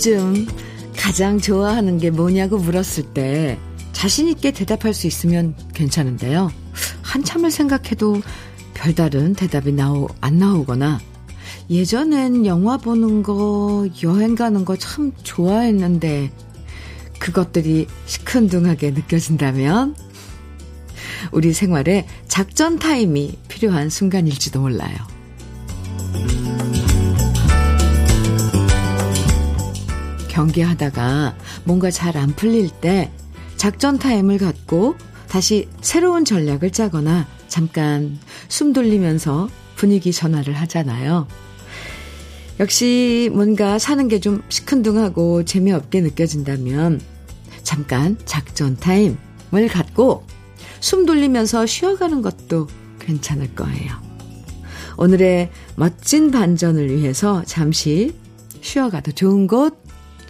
[0.00, 0.46] 요즘
[0.96, 3.58] 가장 좋아하는 게 뭐냐고 물었을 때
[3.92, 6.50] 자신있게 대답할 수 있으면 괜찮은데요.
[7.02, 8.22] 한참을 생각해도
[8.72, 11.00] 별다른 대답이 나오, 안 나오거나
[11.68, 16.30] 예전엔 영화 보는 거, 여행 가는 거 참 좋아했는데
[17.18, 19.96] 그것들이 시큰둥하게 느껴진다면
[21.30, 24.96] 우리 생활에 작전 타임이 필요한 순간일지도 몰라요.
[30.30, 33.10] 경기하다가 뭔가 잘 안 풀릴 때
[33.56, 34.96] 작전 타임을 갖고
[35.28, 41.26] 다시 새로운 전략을 짜거나 잠깐 숨 돌리면서 분위기 전환을 하잖아요.
[42.58, 47.00] 역시 뭔가 사는 게 좀 시큰둥하고 재미없게 느껴진다면
[47.62, 50.24] 잠깐 작전 타임을 갖고
[50.80, 53.92] 숨 돌리면서 쉬어가는 것도 괜찮을 거예요.
[54.96, 58.14] 오늘의 멋진 반전을 위해서 잠시
[58.60, 59.78] 쉬어가도 좋은 곳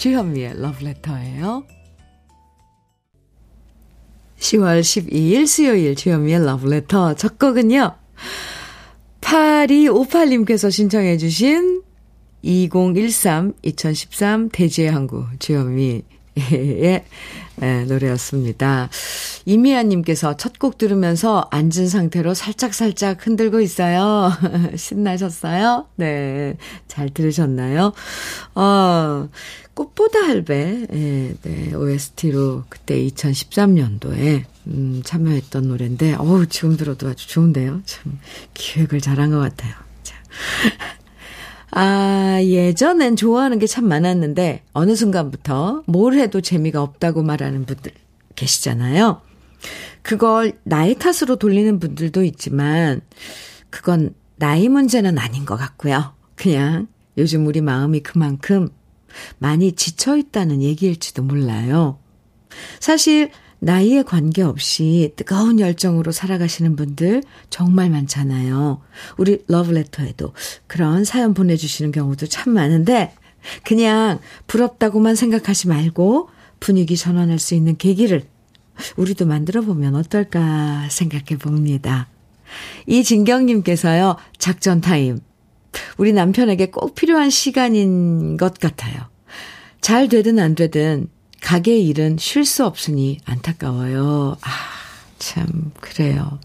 [0.01, 1.63] 주현미의 러브레터예요.
[4.39, 7.95] 10월 12일 수요일 주현미의 러브레터 첫 곡은요.
[9.21, 11.83] 8258님께서 신청해 주신
[12.41, 16.03] 2013 2013 대지의 항구 주현미
[16.37, 17.05] 의
[17.57, 18.89] 네, 노래였습니다.
[19.45, 24.31] 이미아님께서 첫 곡 들으면서 앉은 상태로 살짝살짝 흔들고 있어요.
[24.77, 25.87] 신나셨어요?
[25.97, 26.59] 네.
[26.87, 27.95] 잘 들으셨나요?
[28.55, 29.29] 어,
[29.73, 37.81] 꽃보다 할배, 네, 네, OST로 그때 2013년도에, 음, 참여했던 노래인데, 어우, 지금 들어도 아주 좋은데요?
[37.87, 38.19] 참,
[38.53, 39.73] 기획을 잘한 것 같아요.
[40.03, 40.15] 자.
[41.73, 47.93] 아, 예전엔 좋아하는 게 참 많았는데, 어느 순간부터 뭘 해도 재미가 없다고 말하는 분들
[48.35, 49.21] 계시잖아요.
[50.03, 53.01] 그걸 나이 탓으로 돌리는 분들도 있지만,
[53.69, 56.15] 그건 나이 문제는 아닌 것 같고요.
[56.35, 56.89] 그냥
[57.19, 58.71] 요즘 우리 마음이 그만큼
[59.39, 61.99] 많이 지쳐 있다는 얘기일지도 몰라요.
[62.81, 68.81] 사실, 나이에 관계없이 뜨거운 열정으로 살아가시는 분들 정말 많잖아요.
[69.19, 70.33] 우리 러브레터에도
[70.67, 73.15] 그런 사연 보내주시는 경우도 참 많은데,
[73.65, 76.29] 그냥 부럽다고만 생각하지 말고
[76.59, 78.25] 분위기 전환할 수 있는 계기를
[78.97, 82.09] 우리도 만들어 보면 어떨까 생각해 봅니다.
[82.87, 85.21] 이진경님께서요, 작전 타임.
[85.99, 89.09] 우리 남편에게 꼭 필요한 시간인 것 같아요.
[89.81, 91.09] 잘 되든 안 되든
[91.41, 94.37] 가게 일은 쉴 수 없으니 안타까워요.
[94.41, 94.49] 아,
[95.19, 96.39] 참, 그래요.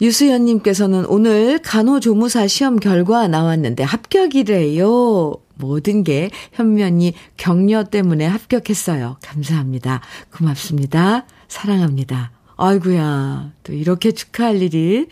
[0.00, 5.34] 유수연님께서는 오늘 간호조무사 시험 결과 나왔는데 합격이래요.
[5.54, 9.18] 모든 게 현면이 격려 때문에 합격했어요.
[9.22, 10.00] 감사합니다.
[10.36, 11.26] 고맙습니다.
[11.46, 12.32] 사랑합니다.
[12.56, 15.06] 아이구야, 또 이렇게 축하할 일이.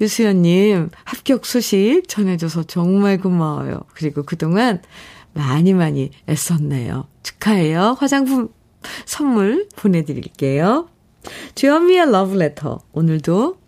[0.00, 3.80] 유수연님, 합격 소식 전해줘서 정말 고마워요.
[3.94, 4.80] 그리고 그동안
[5.36, 7.06] 많이 많이 애썼네요.
[7.22, 7.96] 축하해요.
[7.98, 8.48] 화장품
[9.04, 10.88] 선물 보내드릴게요.
[11.54, 12.80] 주현미의 러브레터.
[12.92, 13.58] 오늘도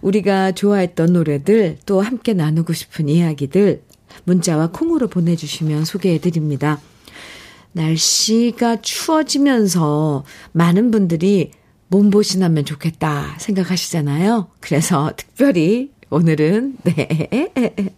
[0.00, 3.82] 우리가 좋아했던 노래들 또 함께 나누고 싶은 이야기들
[4.24, 6.80] 문자와 콩으로 보내주시면 소개해드립니다.
[7.72, 11.50] 날씨가 추워지면서 많은 분들이
[11.88, 14.48] 몸보신하면 좋겠다 생각하시잖아요.
[14.60, 17.94] 그래서 특별히 오늘은 네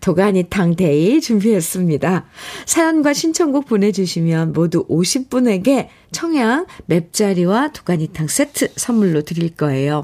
[0.00, 2.26] 도가니탕 day 준비했습니다.
[2.66, 10.02] 사연과 신청곡 보내주시면 모두 50분에게 청양 맵자리와 도가니탕 세트 선물로 드릴 거예요.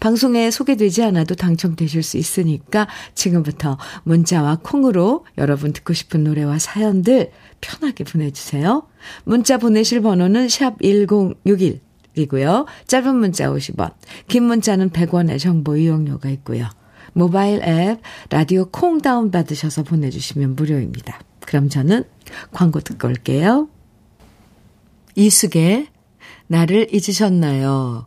[0.00, 8.04] 방송에 소개되지 않아도 당첨되실 수 있으니까 지금부터 문자와 콩으로 여러분 듣고 싶은 노래와 사연들 편하게
[8.04, 8.86] 보내주세요.
[9.24, 11.80] 문자 보내실 번호는 샵 1061.
[12.14, 12.66] 이고요.
[12.88, 13.94] 짧은 문자 50원,
[14.28, 16.68] 긴 문자는 100원의 정보 이용료가 있고요.
[17.12, 18.00] 모바일 앱
[18.30, 21.20] 라디오 콩 다운받으셔서 보내주시면 무료입니다.
[21.40, 22.04] 그럼 저는
[22.52, 23.68] 광고 듣고 올게요.
[25.14, 25.88] 이숙의
[26.46, 28.06] 나를 잊으셨나요?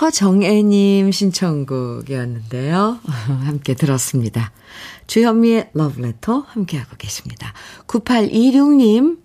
[0.00, 2.98] 허정애님 신청곡이었는데요.
[3.44, 4.52] 함께 들었습니다.
[5.06, 7.52] 주현미의 러브레터 함께하고 계십니다.
[7.86, 9.18] 9826님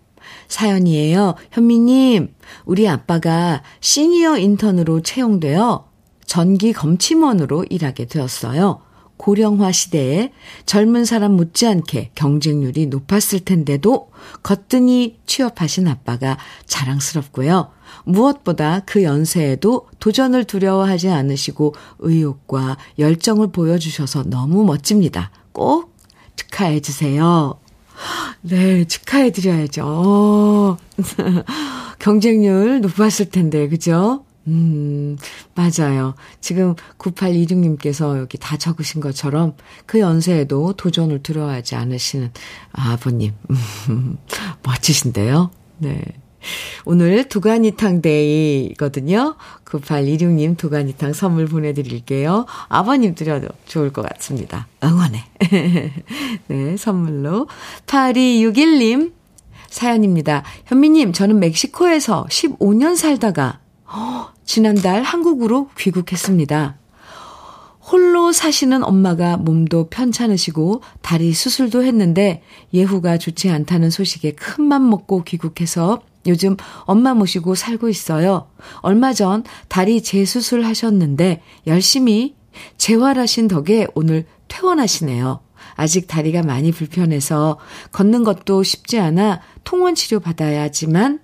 [0.47, 1.35] 사연이에요.
[1.51, 2.33] 현미님,
[2.65, 5.87] 우리 아빠가 시니어 인턴으로 채용되어
[6.25, 8.81] 전기 검침원으로 일하게 되었어요.
[9.19, 10.31] 고령화 시대에
[10.65, 14.09] 젊은 사람 못지않게 경쟁률이 높았을 텐데도
[14.43, 17.69] 거뜬히 취업하신 아빠가 자랑스럽고요.
[18.05, 25.31] 무엇보다 그 연세에도 도전을 두려워하지 않으시고 의욕과 열정을 보여주셔서 너무 멋집니다.
[25.51, 25.93] 꼭
[26.37, 27.59] 축하해 주세요.
[28.39, 30.77] 네, 축하해 드려야죠.
[31.99, 34.23] 경쟁률 높았을 텐데, 그죠?
[34.47, 35.17] 음,
[35.53, 36.15] 맞아요.
[36.41, 39.55] 지금 9826님께서 여기 다 적으신 것처럼
[39.85, 42.31] 그 연세에도 도전을 들어하지 않으시는
[42.71, 43.33] 아버님.
[44.63, 45.51] 멋지신데요?
[45.79, 46.01] 네.
[46.85, 49.35] 오늘 두가니탕 데이거든요.
[49.65, 52.45] 9826님 두가니탕 선물 보내드릴게요.
[52.69, 54.67] 아버님 드려도 좋을 것 같습니다.
[54.83, 55.23] 응원해.
[56.47, 57.47] 네, 선물로.
[57.85, 59.13] 8261님
[59.69, 60.43] 사연입니다.
[60.65, 63.59] 현미님, 저는 멕시코에서 15년 살다가
[64.45, 66.77] 지난달 한국으로 귀국했습니다.
[67.91, 72.43] 홀로 사시는 엄마가 몸도 편찮으시고 다리 수술도 했는데
[72.73, 78.47] 예후가 좋지 않다는 소식에 큰 맘 먹고 귀국해서 요즘 엄마 모시고 살고 있어요.
[78.81, 82.35] 얼마 전 다리 재수술 하셨는데 열심히
[82.77, 85.39] 재활하신 덕에 오늘 퇴원하시네요.
[85.75, 87.57] 아직 다리가 많이 불편해서
[87.91, 91.21] 걷는 것도 쉽지 않아 통원 치료 받아야지만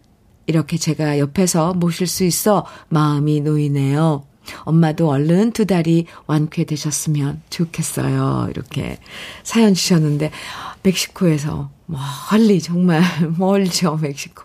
[0.48, 4.24] 이렇게 제가 옆에서 모실 수 있어 마음이 놓이네요.
[4.60, 8.48] 엄마도 얼른 두 다리 완쾌되셨으면 좋겠어요.
[8.50, 9.00] 이렇게
[9.44, 10.32] 사연 주셨는데,
[10.84, 13.02] 멕시코에서 멀리, 정말
[13.38, 14.44] 멀죠, 멕시코.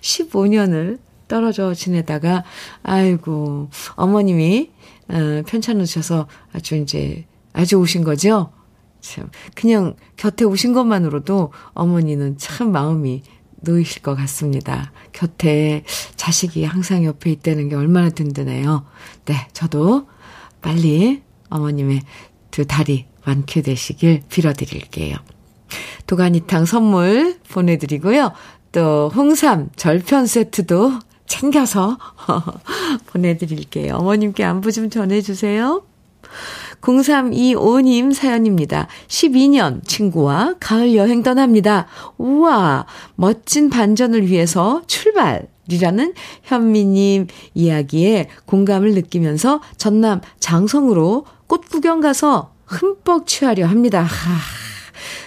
[0.00, 0.98] 15년을
[1.28, 2.44] 떨어져 지내다가,
[2.82, 4.70] 아이고, 어머님이,
[5.08, 8.52] 어, 편찮으셔서 아주 이제, 아주 오신 거죠?
[9.00, 13.22] 참, 그냥 곁에 오신 것만으로도 어머니는 참 마음이
[13.62, 14.92] 놓이실 것 같습니다.
[15.12, 15.84] 곁에
[16.16, 18.84] 자식이 항상 옆에 있다는 게 얼마나 든든해요.
[19.24, 20.06] 네, 저도
[20.60, 22.02] 빨리 어머님의
[22.50, 25.16] 두 다리 완쾌되시길 빌어드릴게요.
[26.06, 28.32] 도가니탕 선물 보내드리고요.
[28.72, 31.98] 또 홍삼 절편 세트도 챙겨서
[33.08, 33.96] 보내드릴게요.
[33.96, 35.82] 어머님께 안부 좀 전해주세요.
[36.82, 38.88] 0325님 사연입니다.
[39.08, 41.86] 12년 친구와 가을 여행 떠납니다.
[42.18, 45.46] 우와, 멋진 반전을 위해서 출발!
[45.68, 46.12] 이라는
[46.42, 54.02] 현미님 이야기에 공감을 느끼면서 전남 장성으로 꽃 구경 가서 흠뻑 취하려 합니다.
[54.02, 54.61] 하,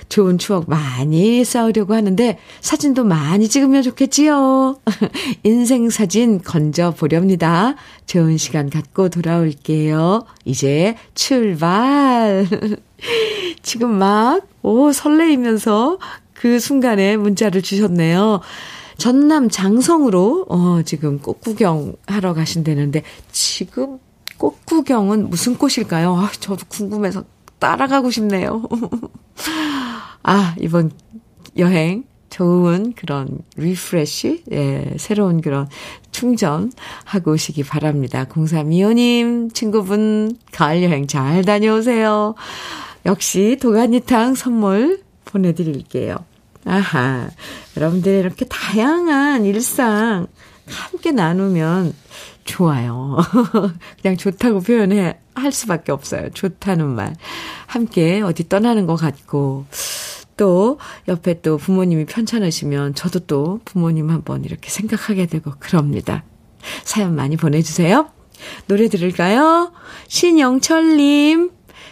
[0.10, 4.80] 좋은 추억 많이 쌓으려고 하는데 사진도 많이 찍으면 좋겠지요.
[5.44, 7.76] 인생 사진 건져 보렵니다.
[8.06, 10.26] 좋은 시간 갖고 돌아올게요.
[10.46, 12.48] 이제 출발.
[13.62, 15.98] 지금 막, 오, 설레이면서
[16.34, 18.42] 그 순간에 문자를 주셨네요.
[18.98, 24.00] 전남 장성으로, 어, 지금 꽃 구경 하러 가신다는데, 지금
[24.38, 26.16] 꽃 구경은 무슨 꽃일까요?
[26.16, 27.24] 아, 저도 궁금해서
[27.60, 28.64] 따라가고 싶네요.
[30.28, 30.90] 아, 이번
[31.58, 35.70] 여행 좋은 그런 refresh, 예, 새로운 그런
[36.12, 38.26] 충전하고 오시기 바랍니다.
[38.26, 42.34] 0325님, 친구분, 가을 여행 잘 다녀오세요.
[43.06, 46.18] 역시 도가니탕 선물 보내드릴게요.
[46.66, 47.30] 아하,
[47.78, 50.26] 여러분들이 이렇게 다양한 일상
[50.66, 51.94] 함께 나누면
[52.46, 53.18] 좋아요.
[54.02, 56.30] 그냥 좋다고 표현해 할 수밖에 없어요.
[56.32, 57.16] 좋다는 말.
[57.68, 59.66] 함께 어디 떠나는 것 같고,
[60.38, 66.24] 또 옆에 또 부모님이 편찮으시면 저도 또 부모님 한번 이렇게 생각하게 되고 그럽니다.
[66.84, 68.10] 사연 많이 보내주세요.
[68.68, 69.72] 노래 들을까요?
[70.08, 71.52] 신영철님,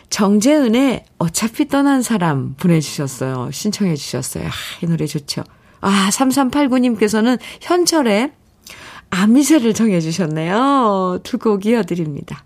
[0.09, 3.49] 정재은의 어차피 떠난 사람 보내주셨어요.
[3.51, 4.47] 신청해 주셨어요.
[4.47, 5.43] 아, 이 노래 좋죠.
[5.81, 8.31] 아, 3389님께서는 현철의
[9.09, 11.19] 아미새를 정해 주셨네요.
[11.23, 12.43] 두 곡 이어드립니다.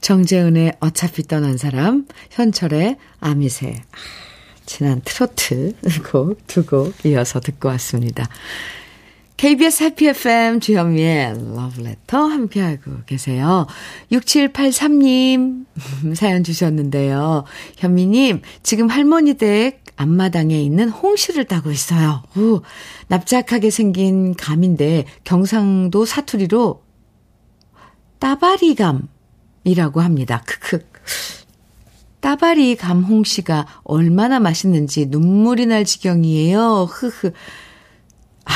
[0.00, 3.82] 정재은의 어차피 떠난 사람, 현철의 아미새.
[4.70, 5.72] 지난 트로트
[6.12, 8.28] 곡 두 곡 이어서 듣고 왔습니다.
[9.36, 13.66] KBS 해피 FM 주현미의 러브레터 함께하고 계세요.
[14.12, 15.64] 6783님
[16.14, 17.44] 사연 주셨는데요.
[17.78, 22.22] 현미님, 지금 할머니 댁 앞마당에 있는 홍시를 따고 있어요.
[22.36, 22.62] 우,
[23.08, 26.84] 납작하게 생긴 감인데 경상도 사투리로
[28.20, 30.44] 따바리감이라고 합니다.
[30.46, 30.78] 크크.
[32.20, 36.88] 따바리 감홍씨가 얼마나 맛있는지 눈물이 날 지경이에요.
[36.90, 37.32] 흐흐.
[38.44, 38.52] 아,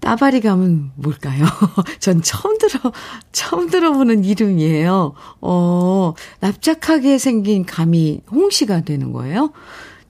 [0.00, 1.44] 따바리 감은 뭘까요?
[2.00, 2.92] 전 처음 들어,
[3.32, 5.14] 처음 들어보는 이름이에요.
[5.40, 9.52] 어, 납작하게 생긴 감이 홍씨가 되는 거예요?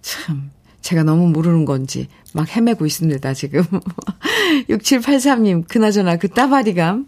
[0.02, 0.50] 참,
[0.83, 3.62] 제가 너무 모르는 건지 막 헤매고 있습니다, 지금.
[4.68, 7.06] 6783님, 그나저나 그 따바리 감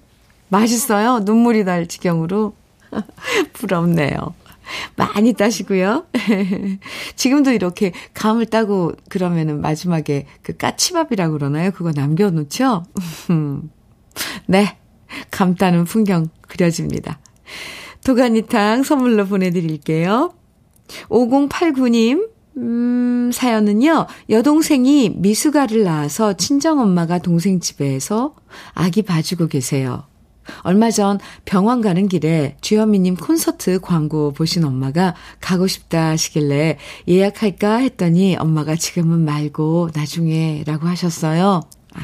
[0.49, 1.21] 맛있어요?
[1.21, 2.55] 눈물이 날 지경으로.
[3.53, 4.35] 부럽네요.
[4.97, 6.07] 많이 따시고요.
[7.17, 11.71] 지금도 이렇게 감을 따고 그러면은 마지막에 그 까치밥이라고 그러나요?
[11.71, 12.85] 그거 남겨놓죠?
[14.47, 14.77] 네.
[15.31, 17.21] 감 따는 풍경 그려집니다.
[18.05, 20.33] 도가니탕 선물로 보내드릴게요.
[21.09, 28.35] 5089님, 음, 사연은요, 여동생이 미숙아를 낳아서 친정엄마가 동생 집에서
[28.75, 30.05] 아기 봐주고 계세요.
[30.61, 38.37] 얼마 전 병원 가는 길에 주현미님 콘서트 광고 보신 엄마가 가고 싶다 하시길래 예약할까 했더니
[38.37, 41.63] 엄마가 지금은 말고 나중에 라고 하셨어요.
[41.95, 42.01] 아,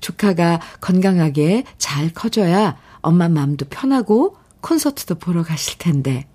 [0.00, 6.26] 조카가 건강하게 잘 커져야 엄마 마음도 편하고 콘서트도 보러 가실 텐데.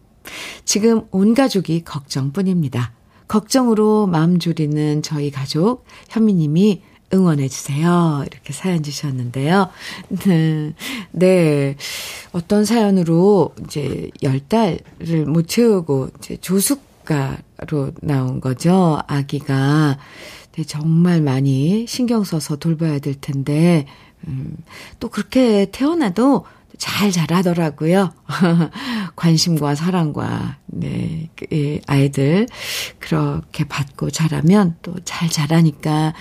[0.65, 2.93] 지금 온 가족이 걱정뿐입니다.
[3.27, 6.81] 걱정으로 마음 졸이는 저희 가족, 현미님이
[7.13, 8.25] 응원해주세요.
[8.31, 9.69] 이렇게 사연 주셨는데요.
[10.09, 10.73] 네.
[11.11, 11.75] 네.
[12.31, 18.99] 어떤 사연으로 이제 열 달을 못 채우고 이제 조숙가로 나온 거죠.
[19.07, 19.97] 아기가.
[20.53, 23.85] 네, 정말 많이 신경 써서 돌봐야 될 텐데,
[24.27, 24.57] 음,
[24.99, 26.45] 또 그렇게 태어나도
[26.79, 28.13] 잘 자라더라고요.
[29.15, 32.48] 관심과 사랑과, 네, 그, 아이들
[33.00, 36.13] 그렇게 받고 자라면 또 잘 자라니까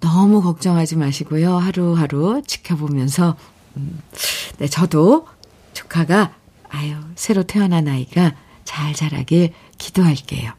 [0.00, 1.56] 너무 걱정하지 마시고요.
[1.56, 3.36] 하루하루 지켜보면서,
[3.76, 4.00] 음,
[4.58, 5.28] 네, 저도
[5.74, 6.32] 조카가,
[6.70, 10.52] 아유, 새로 태어난 아이가 잘 자라길 기도할게요.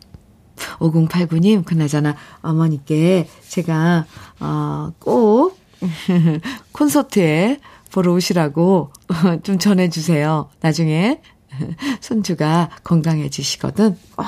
[0.80, 4.06] 5089님, 그나저나 어머니께 제가,
[4.40, 5.58] 어, 꼭
[6.74, 7.60] 콘서트에
[7.92, 8.92] 보러 오시라고
[9.44, 10.50] 좀 전해주세요.
[10.62, 11.22] 나중에
[12.02, 13.98] 손주가 건강해지시거든.
[14.16, 14.26] 꼭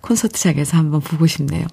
[0.00, 1.66] 콘서트장에서 한번 보고 싶네요.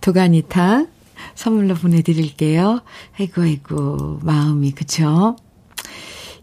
[0.00, 0.88] 도가니탕
[1.34, 2.80] 선물로 보내드릴게요.
[3.18, 5.36] 아이고, 아이고, 마음이, 그쵸?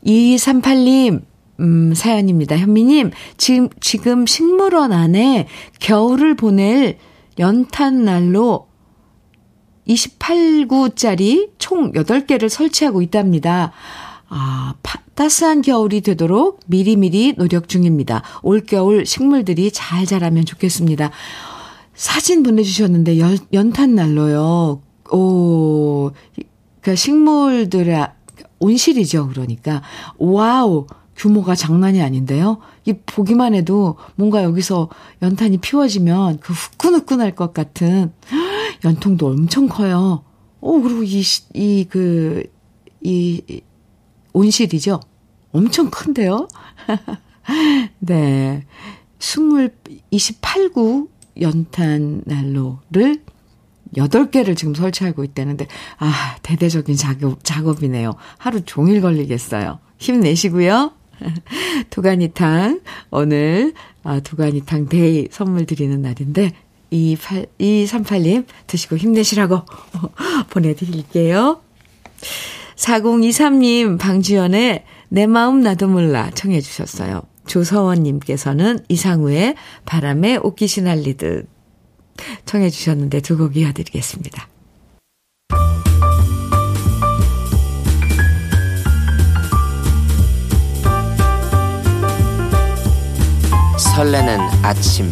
[0.05, 1.23] 2238님,
[1.59, 2.57] 음, 사연입니다.
[2.57, 5.47] 현미님, 지금, 지금 식물원 안에
[5.79, 6.97] 겨울을 보낼
[7.39, 8.67] 연탄 난로
[9.87, 13.71] 28구짜리 총 8개를 설치하고 있답니다.
[14.27, 18.23] 아, 파, 따스한 겨울이 되도록 미리미리 노력 중입니다.
[18.41, 21.11] 올겨울 식물들이 잘 자라면 좋겠습니다.
[21.93, 24.81] 사진 보내주셨는데 연, 연탄난로요.
[25.11, 26.11] 오,
[26.81, 28.07] 그 식물들의
[28.59, 29.29] 온실이죠.
[29.29, 29.81] 그러니까
[30.17, 32.57] wow 규모가 장난이 아닌데요.
[32.83, 34.89] 이 보기만 해도 뭔가 여기서
[35.21, 38.11] 연탄이 피워지면 그 후끈후끈할 것 같은
[38.83, 40.23] 연통도 엄청 커요.
[40.61, 41.21] 오 그리고 이
[41.53, 42.43] 이 그
[43.01, 43.61] 이
[44.33, 44.99] 온실이죠.
[45.51, 46.47] 엄청 큰데요.
[47.99, 48.65] 네.
[49.19, 49.71] 20,
[50.11, 51.07] 28구
[51.39, 53.21] 연탄 난로를
[53.95, 55.67] 8개를 지금 설치하고 있다는데,
[55.99, 58.15] 아, 대대적인 작업, 작업이네요.
[58.37, 59.79] 하루 종일 걸리겠어요.
[59.99, 60.91] 힘내시고요.
[61.91, 66.51] 도가니탕, 오늘, 아, 도가니탕 day 선물 드리는 날인데,
[66.91, 69.61] 28, 2238님 드시고 힘내시라고
[70.49, 71.61] 보내드릴게요.
[72.75, 77.21] 4023님, 방지연의 내 마음 나도 몰라 청해 주셨어요.
[77.47, 81.47] 조서원님께서는 이상우의 바람에 옷깃이 날리듯
[82.45, 84.47] 청해 주셨는데 두 곡 이어드리겠습니다.
[93.77, 95.11] 설레는 아침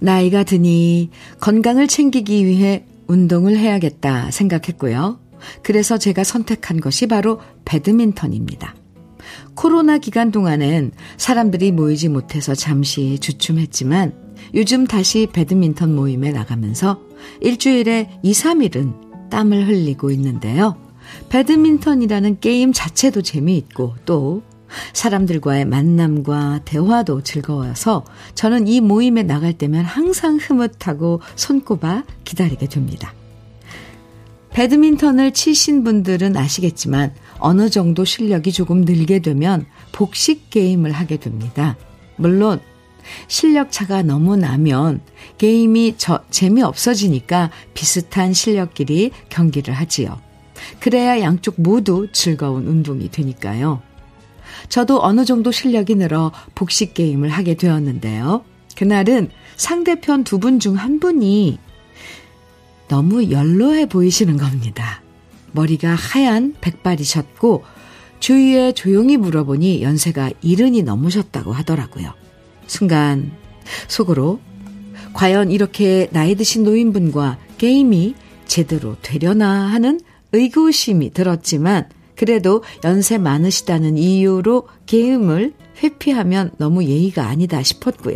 [0.00, 5.18] 나이가 드니 건강을 챙기기 위해 운동을 해야겠다 생각했고요.
[5.62, 8.74] 그래서 제가 선택한 것이 바로 배드민턴입니다.
[9.54, 14.14] 코로나 기간 동안엔 사람들이 모이지 못해서 잠시 주춤했지만
[14.54, 17.00] 요즘 다시 배드민턴 모임에 나가면서
[17.40, 20.76] 일주일에 2, 3일은 땀을 흘리고 있는데요.
[21.28, 24.42] 배드민턴이라는 게임 자체도 재미있고 또
[24.92, 33.14] 사람들과의 만남과 대화도 즐거워서 저는 이 모임에 나갈 때면 항상 흐뭇하고 손꼽아 기다리게 됩니다.
[34.50, 41.76] 배드민턴을 치신 분들은 아시겠지만 어느 정도 실력이 조금 늘게 되면 복식 게임을 하게 됩니다.
[42.16, 42.60] 물론
[43.28, 45.00] 실력 차가 너무 나면
[45.38, 50.20] 게임이 저, 재미없어지니까 비슷한 실력끼리 경기를 하지요.
[50.80, 53.80] 그래야 양쪽 모두 즐거운 운동이 되니까요.
[54.68, 58.44] 저도 어느 정도 실력이 늘어 복식 게임을 하게 되었는데요.
[58.76, 61.58] 그날은 상대편 두 분 중 한 분이
[62.88, 65.02] 너무 연로해 보이시는 겁니다.
[65.52, 67.64] 머리가 하얀 백발이셨고
[68.20, 72.12] 주위에 조용히 물어보니 연세가 이른이 넘으셨다고 하더라고요.
[72.66, 73.32] 순간
[73.88, 74.40] 속으로
[75.12, 78.14] 과연 이렇게 나이 드신 노인분과 게임이
[78.46, 80.00] 제대로 되려나 하는
[80.32, 81.88] 의구심이 들었지만
[82.20, 88.14] 그래도 연세 많으시다는 이유로 게임을 회피하면 너무 예의가 아니다 싶었고요.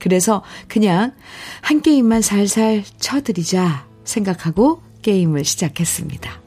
[0.00, 1.12] 그래서 그냥
[1.60, 6.42] 한 게임만 살살 쳐드리자 생각하고 게임을 시작했습니다.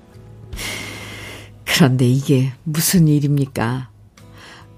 [1.64, 3.90] 그런데 이게 무슨 일입니까?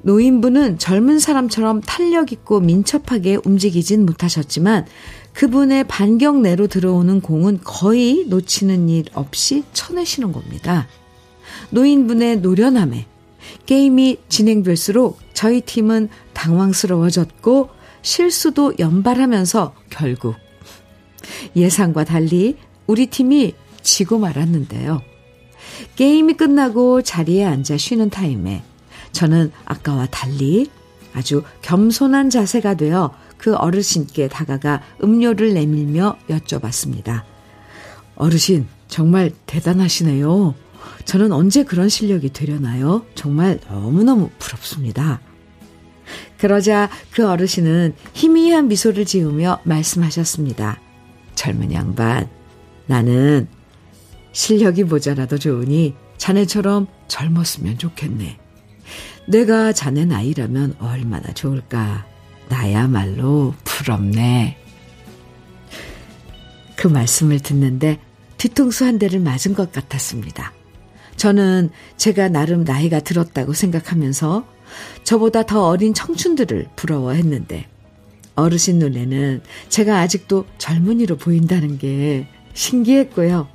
[0.03, 4.85] 노인분은 젊은 사람처럼 탄력있고 민첩하게 움직이진 못하셨지만
[5.33, 10.87] 그분의 반경 내로 들어오는 공은 거의 놓치는 일 없이 쳐내시는 겁니다.
[11.71, 13.07] 노인분의 노련함에
[13.65, 17.69] 게임이 진행될수록 저희 팀은 당황스러워졌고
[18.01, 20.35] 실수도 연발하면서 결국
[21.55, 25.01] 예상과 달리 우리 팀이 지고 말았는데요.
[25.95, 28.63] 게임이 끝나고 자리에 앉아 쉬는 타임에
[29.11, 30.69] 저는 아까와 달리
[31.13, 37.23] 아주 겸손한 자세가 되어 그 어르신께 다가가 음료를 내밀며 여쭤봤습니다.
[38.15, 40.53] 어르신, 정말 대단하시네요.
[41.05, 43.05] 저는 언제 그런 실력이 되려나요?
[43.15, 45.21] 정말 너무너무 부럽습니다.
[46.37, 50.79] 그러자 그 어르신은 희미한 미소를 지으며 말씀하셨습니다.
[51.35, 52.29] 젊은 양반,
[52.87, 53.47] 나는
[54.31, 58.37] 실력이 모자라도 좋으니 자네처럼 젊었으면 좋겠네.
[59.27, 62.05] 내가 자네 나이라면 얼마나 좋을까.
[62.49, 64.57] 나야말로 부럽네.
[66.75, 67.99] 그 말씀을 듣는데
[68.37, 70.51] 뒤통수 한 대를 맞은 것 같았습니다.
[71.21, 74.43] 저는 제가 나름 나이가 들었다고 생각하면서
[75.03, 77.67] 저보다 더 어린 청춘들을 부러워했는데
[78.33, 82.25] 어르신 눈에는 제가 아직도 젊은이로 보인다는 게
[82.55, 83.47] 신기했고요.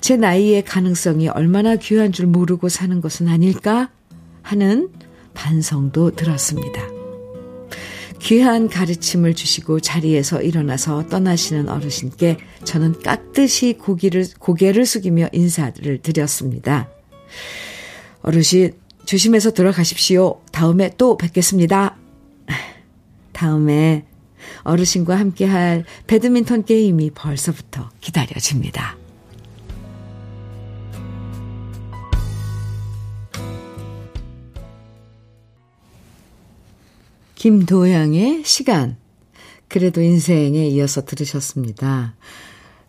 [0.00, 3.90] 제 나이의 가능성이 얼마나 귀한 줄 모르고 사는 것은 아닐까
[4.42, 4.88] 하는
[5.34, 6.82] 반성도 들었습니다.
[8.18, 16.88] 귀한 가르침을 주시고 자리에서 일어나서 떠나시는 어르신께 저는 깍듯이 고기를, 고개를 숙이며 인사를 드렸습니다.
[18.22, 18.72] 어르신,
[19.04, 20.40] 조심해서 들어가십시오.
[20.50, 21.96] 다음에 또 뵙겠습니다.
[23.32, 24.04] 다음에
[24.62, 28.96] 어르신과 함께 할 배드민턴 게임이 벌써부터 기다려집니다.
[37.34, 38.96] 김도양의 시간.
[39.68, 42.14] 그래도 인생에 이어서 들으셨습니다.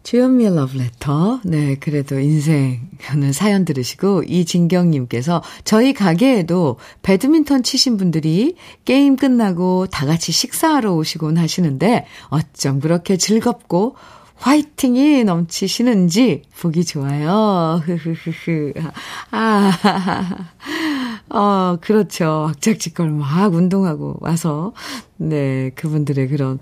[0.06, 1.40] 주현미의 러브레터.
[1.46, 10.32] 네, 그래도 인생은 사연 들으시고, 이진경님께서 저희 가게에도 배드민턴 치신 분들이 게임 끝나고 다 같이
[10.32, 13.96] 식사하러 오시곤 하시는데, 어쩜 그렇게 즐겁고,
[14.36, 17.82] 화이팅이 넘치시는지 보기 좋아요.
[17.84, 18.74] 흐흐흐흐.
[19.32, 19.72] 아,
[21.30, 22.46] 어, 그렇죠.
[22.50, 24.74] 학작지껄 막 운동하고 와서,
[25.18, 26.60] 네, 그분들의 그런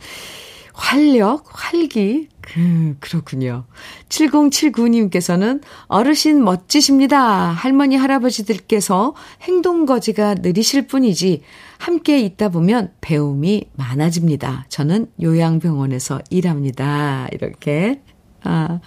[0.74, 3.66] 활력, 활기, 그, 그렇군요.
[4.10, 7.52] 7079님께서는 어르신 멋지십니다.
[7.52, 11.42] 할머니, 할아버지들께서 행동거지가 느리실 뿐이지,
[11.78, 14.66] 함께 있다 보면 배움이 많아집니다.
[14.70, 17.28] 저는 요양병원에서 일합니다.
[17.32, 18.02] 이렇게.
[18.44, 18.82] 아,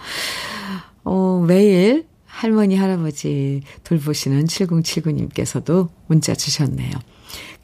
[1.03, 6.91] 어, 매일 할머니, 할아버지 돌보시는 7079님께서도 문자 주셨네요.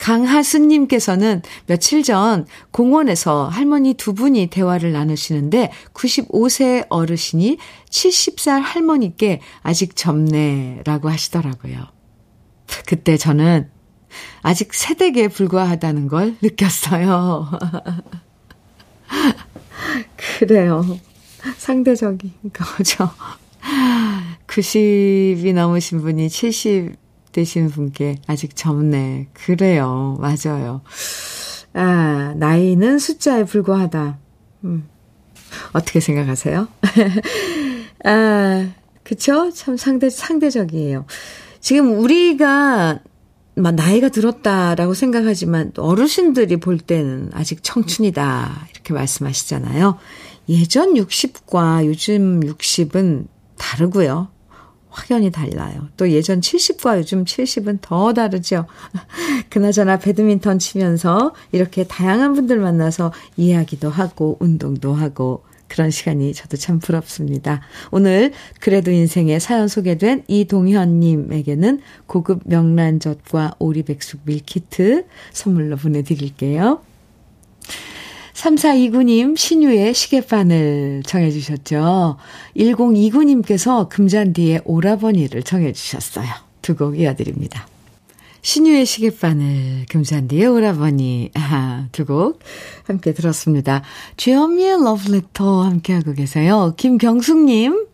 [0.04, 7.58] 강하수님께서는 며칠 전 공원에서 할머니 두 분이 대화를 나누시는데 95세 어르신이
[7.90, 11.88] 70살 할머니께 아직 젊네라고 하시더라고요.
[12.86, 13.70] 그때 저는
[14.42, 17.50] 아직 세대에 불과하다는 걸 느꼈어요.
[20.38, 21.00] 그래요.
[21.58, 23.10] 상대적인 거죠.
[24.48, 27.03] 90이 넘으신 분이 70
[27.34, 29.28] 되신 분께 아직 젊네.
[29.34, 30.18] 그래요.
[30.20, 30.82] 맞아요.
[31.74, 34.18] 아, 나이는 숫자에 불과하다.
[34.64, 34.88] 음.
[35.74, 36.68] 어떻게 생각하세요?
[38.06, 38.70] 아,
[39.04, 39.52] 그쵸?
[39.52, 41.06] 참 상대, 상대적이에요.
[41.60, 43.00] 지금 우리가
[43.56, 48.68] 막 나이가 들었다라고 생각하지만 어르신들이 볼 때는 아직 청춘이다.
[48.72, 49.98] 이렇게 말씀하시잖아요.
[50.50, 54.30] 예전 60과 요즘 60은 다르고요.
[54.94, 55.90] 확연히 달라요.
[55.98, 58.66] 또 예전 70과 요즘 70은 더 다르죠.
[59.50, 66.78] 그나저나 배드민턴 치면서 이렇게 다양한 분들 만나서 이야기도 하고 운동도 하고 그런 시간이 저도 참
[66.78, 67.62] 부럽습니다.
[67.90, 76.82] 오늘 그래도 인생에 사연 소개된 이동현님에게는 고급 명란젓과 오리백숙 밀키트 선물로 보내드릴게요.
[78.34, 82.18] 3429님 신유의 시계바늘 청해 주셨죠.
[82.58, 86.28] 1029님께서 금잔디의 오라버니를 청해 주셨어요.
[86.62, 87.68] 두 곡 이어드립니다.
[88.42, 92.40] 신유의 시계바늘, 금잔디의 오라버니, 아, 두곡
[92.86, 93.84] 함께 들었습니다.
[94.18, 96.74] 주현미의 러브레터 함께하고 계세요.
[96.76, 97.86] 김경숙님,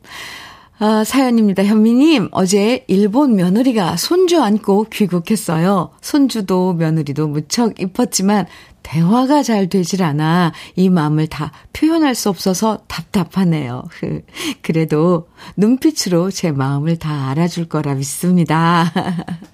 [0.79, 1.63] 아, 사연입니다.
[1.65, 5.91] 현미님, 어제 일본 며느리가 손주 안고 귀국했어요.
[6.01, 8.47] 손주도 며느리도 무척 이뻤지만
[8.83, 13.83] 대화가 잘 되질 않아 이 마음을 다 표현할 수 없어서 답답하네요.
[14.61, 18.91] 그래도 눈빛으로 제 마음을 다 알아줄 거라 믿습니다.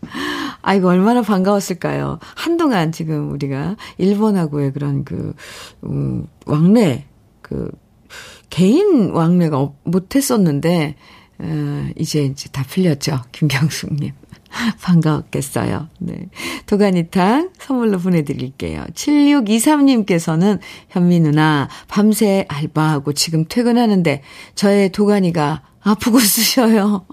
[0.62, 2.20] 아이고, 얼마나 반가웠을까요?
[2.36, 5.36] 한동안 지금 우리가 일본하고의 그런 그,
[5.84, 7.06] 음, 왕래,
[7.42, 7.70] 그,
[8.50, 10.96] 개인 왕래가 못했었는데,
[11.38, 13.22] 어, 이제 이제 다 풀렸죠.
[13.32, 14.14] 김경숙님.
[14.82, 15.90] 반가웠겠어요.
[16.00, 16.30] 네.
[16.66, 18.86] 도가니탕 선물로 보내드릴게요.
[18.94, 24.22] 7623님께서는 현미 누나, 밤새 알바하고 지금 퇴근하는데
[24.56, 27.06] 저의 도가니가 아프고 쑤셔요.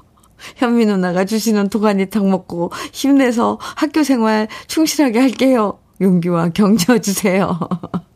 [0.56, 5.78] 현미 누나가 주시는 도가니탕 먹고 힘내서 학교 생활 충실하게 할게요.
[6.00, 7.58] 용기와 격려 주세요.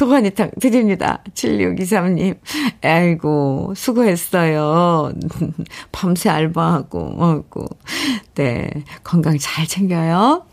[0.00, 1.22] 도가니탕 드립니다.
[1.34, 2.38] 7623님.
[2.82, 5.12] 아이고, 수고했어요.
[5.92, 7.66] 밤새 알바하고, 어이고.
[8.34, 8.70] 네.
[9.04, 10.46] 건강 잘 챙겨요.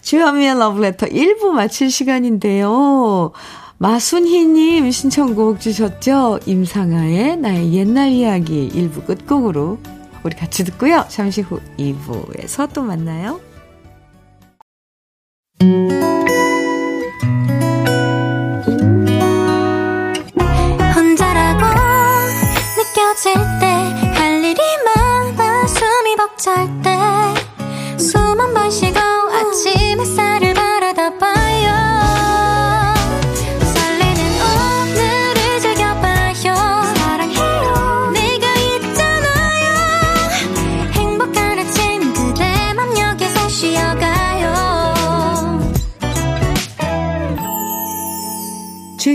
[0.00, 3.32] 주현미의 러브레터 1부 마칠 시간인데요.
[3.76, 6.38] 마순희님 신청곡 주셨죠?
[6.46, 9.80] 임상아의 나의 옛날 이야기 1부 끝곡으로
[10.22, 11.04] 우리 같이 듣고요.
[11.08, 13.38] 잠시 후 2부에서 또 만나요.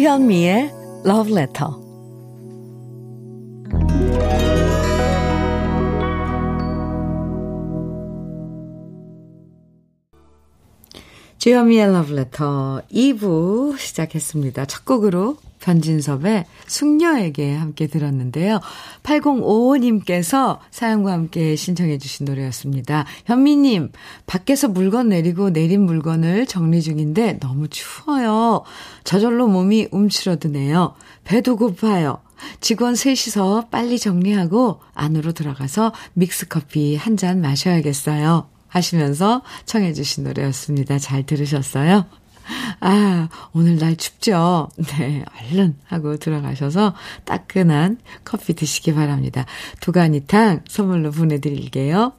[0.07, 0.71] 주현미의
[1.05, 1.69] Love Letter.
[11.39, 14.63] 주현미의 Love Letter 2부 시작했습니다.
[14.63, 18.59] 첫 곡으로 변진섭의 숙녀에게 함께 들었는데요.
[19.03, 23.05] 8055님께서 사연과 함께 신청해 주신 노래였습니다.
[23.25, 23.91] 현미님,
[24.25, 28.63] 밖에서 물건 내리고 내린 물건을 정리 중인데 너무 추워요.
[29.03, 30.95] 저절로 몸이 움츠러드네요.
[31.23, 32.19] 배도 고파요.
[32.61, 38.47] 직원 셋이서 빨리 정리하고 안으로 들어가서 믹스커피 한 잔 마셔야겠어요.
[38.67, 40.99] 하시면서 청해 주신 노래였습니다.
[40.99, 42.05] 잘 들으셨어요?
[42.79, 44.69] 아, 오늘 날 춥죠?
[44.77, 46.93] 네, 얼른 하고 들어가셔서
[47.25, 49.45] 따끈한 커피 드시기 바랍니다.
[49.81, 52.13] 두가니탕 선물로 보내드릴게요.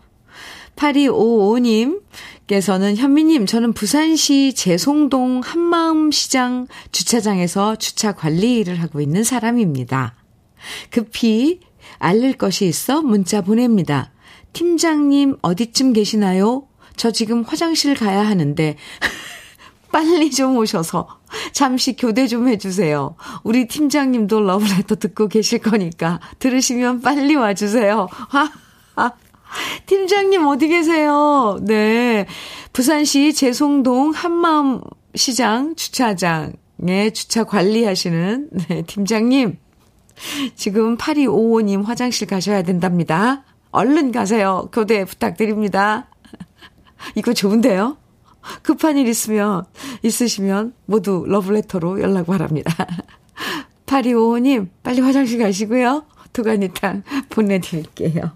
[0.76, 10.14] 8255님께서는 현미님, 저는 부산시 재송동 한마음시장 주차장에서 주차 관리 일을 하고 있는 사람입니다.
[10.90, 11.60] 급히
[11.98, 14.12] 알릴 것이 있어 문자 보냅니다.
[14.52, 16.66] 팀장님, 어디쯤 계시나요?
[16.96, 18.76] 저 지금 화장실 가야 하는데,
[19.90, 21.08] 빨리 좀 오셔서
[21.52, 23.16] 잠시 교대 좀 해주세요.
[23.42, 28.08] 우리 팀장님도 러브레터 듣고 계실 거니까 들으시면 빨리 와주세요.
[28.10, 28.50] 하,
[28.94, 29.12] 하.
[29.86, 31.58] 팀장님 어디 계세요?
[31.62, 32.26] 네.
[32.72, 34.82] 부산시 재송동 한마음
[35.14, 39.58] 시장 주차장에 주차 관리하시는 네, 팀장님.
[40.54, 43.44] 지금 8255님 화장실 가셔야 된답니다.
[43.70, 44.68] 얼른 가세요.
[44.72, 46.08] 교대 부탁드립니다.
[47.14, 47.96] 이거 좋은데요?
[48.62, 49.64] 급한 일 있으면,
[50.02, 52.72] 있으시면 모두 러브레터로 연락 바랍니다.
[53.86, 56.04] 8255님, 빨리 화장실 가시고요.
[56.32, 58.32] 도가니탕 보내드릴게요.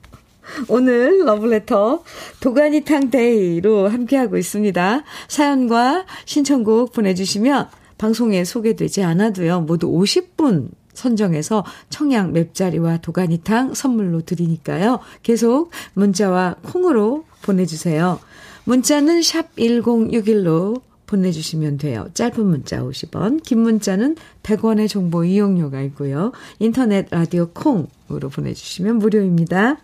[0.69, 2.03] 오늘 러브레터
[2.41, 5.03] 도가니탕 day로 함께하고 있습니다.
[5.29, 9.61] 사연과 신청곡 보내주시면 방송에 소개되지 않아도요.
[9.63, 14.99] 모두 50분 선정해서 청양 맵자리와 도가니탕 선물로 드리니까요.
[15.23, 18.19] 계속 문자와 콩으로 보내주세요.
[18.65, 22.09] 문자는 샵 1061로 보내주시면 돼요.
[22.15, 26.33] 짧은 문자 50원, 긴 문자는 100원의 정보 이용료가 있고요.
[26.59, 29.79] 인터넷 라디오 콩으로 보내주시면 무료입니다.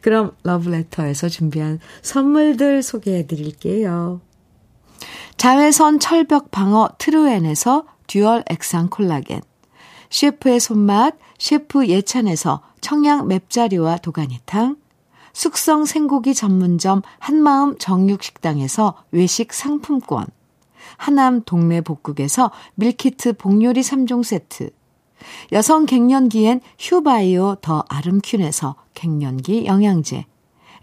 [0.00, 4.20] 그럼 러브레터에서 준비한 선물들 소개해 드릴게요.
[5.36, 9.40] 자외선 철벽 방어 트루엔에서 dual 액상 콜라겐
[10.10, 14.76] 셰프의 손맛 셰프 예찬에서 청양 맵자리와 도가니탕
[15.32, 20.26] 숙성 생고기 전문점 한마음 정육식당에서 외식 상품권,
[20.96, 24.70] 하남 동네 복국에서 밀키트 복요리 3종 세트,
[25.52, 30.26] 여성 갱년기엔 휴바이오 더 아름퀸에서 갱년기 영양제,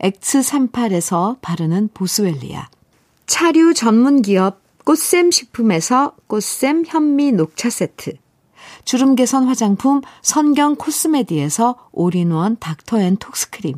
[0.01, 2.69] X38에서 바르는 보스웰리아,
[3.27, 8.13] 차류 전문 기업 꽃샘 식품에서 꽃샘 현미 녹차 세트,
[8.85, 13.77] 주름 개선 화장품 선경 코스메디에서 올인원 닥터 앤 톡스크림.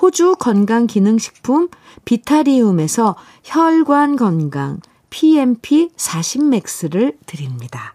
[0.00, 1.68] 호주 건강기능식품
[2.04, 7.94] 비타리움에서 혈관 건강 PMP 40맥스를 드립니다.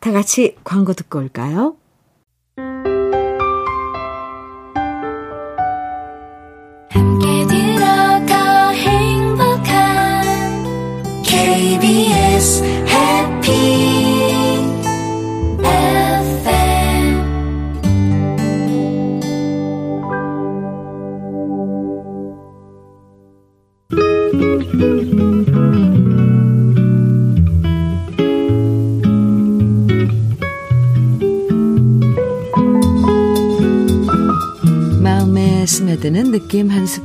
[0.00, 1.76] 다 같이 광고 듣고 올까요?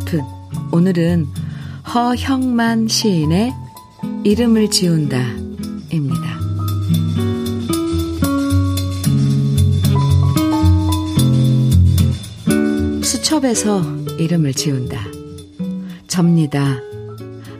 [0.10, 0.26] 스푼.
[0.72, 1.28] 오늘은
[1.94, 3.54] 허형만 시인의
[4.24, 5.22] 이름을 지운다
[5.92, 6.40] 입니다.
[13.04, 13.84] 수첩에서
[14.18, 15.00] 이름을 지운다.
[16.08, 16.80] 접니다.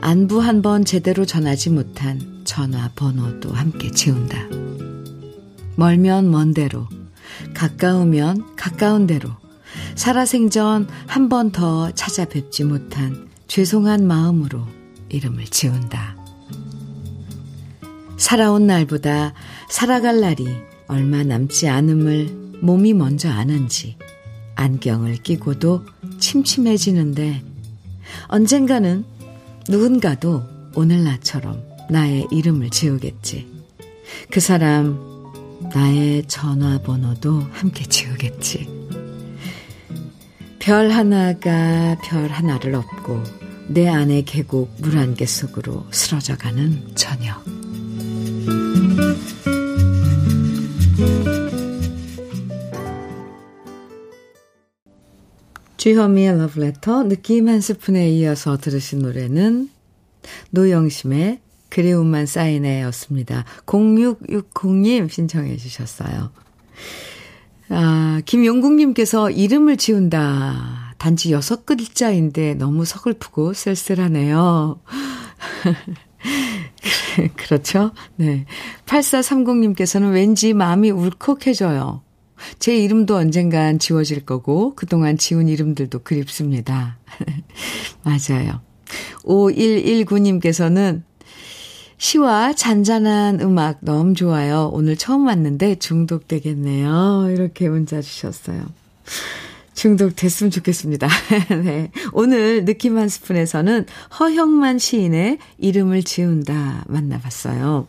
[0.02, 4.38] 안부 한 번 제대로 전하지 못한 전화번호도 함께 지운다.
[5.76, 6.88] 멀면 먼 대로,
[7.54, 9.30] 가까우면 가까운 대로,
[10.00, 14.66] 살아생전 한 번 더 찾아뵙지 못한 죄송한 마음으로
[15.10, 16.16] 이름을 지운다.
[18.16, 19.34] 살아온 날보다
[19.70, 20.48] 살아갈 날이
[20.88, 23.98] 얼마 남지 않음을 몸이 먼저 아는지
[24.56, 25.84] 안경을 끼고도
[26.18, 27.44] 침침해지는데
[28.30, 29.04] 언젠가는
[29.68, 30.44] 누군가도
[30.76, 33.52] 오늘 나처럼 나의 이름을 지우겠지.
[34.32, 34.98] 그 사람
[35.74, 38.79] 나의 전화번호도 함께 지우겠지.
[40.70, 43.24] 별 하나가 별 하나를 업고
[43.70, 47.44] 내 안의 계곡 물 한 개 속으로 쓰러져가는 저녁.
[55.78, 59.70] 주현미의 러브레터 느낌 한 스푼에 이어서 들으신 노래는
[60.52, 63.44] 노영심의 그리움만 쌓이네 였습니다.
[63.66, 66.30] 0660님 신청해 주셨어요.
[67.70, 70.96] 아, 김용국님께서 이름을 지운다.
[70.98, 74.82] 단지 여섯 글자인데 너무 서글프고 쓸쓸하네요.
[77.36, 77.92] 그렇죠?
[78.16, 78.46] 네.
[78.86, 82.02] 8430님께서는 왠지 마음이 울컥해져요.
[82.58, 86.98] 제 이름도 언젠간 지워질 거고, 그동안 지운 이름들도 그립습니다.
[88.04, 88.62] 맞아요.
[89.24, 91.04] 5119님께서는
[92.00, 94.70] 시와 잔잔한 음악 너무 좋아요.
[94.74, 97.28] 오늘 처음 왔는데 중독되겠네요.
[97.30, 98.66] 이렇게 문자 주셨어요.
[99.74, 101.10] 중독됐으면 좋겠습니다.
[101.62, 101.92] 네.
[102.14, 103.86] 오늘 느낌 한 스푼에서는
[104.18, 107.86] 허형만 시인의 이름을 지운다 만나봤어요.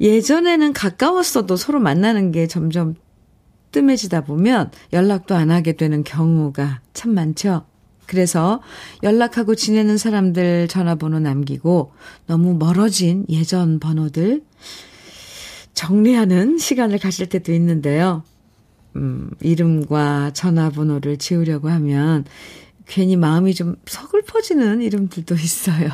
[0.00, 2.96] 예전에는 가까웠어도 서로 만나는 게 점점
[3.70, 7.64] 뜸해지다 보면 연락도 안 하게 되는 경우가 참 많죠.
[8.08, 8.60] 그래서
[9.02, 11.92] 연락하고 지내는 사람들 전화번호 남기고
[12.26, 14.42] 너무 멀어진 예전 번호들
[15.74, 18.24] 정리하는 시간을 가질 때도 있는데요.
[18.96, 22.24] 음, 이름과 전화번호를 지우려고 하면
[22.86, 25.90] 괜히 마음이 좀 서글퍼지는 이름들도 있어요.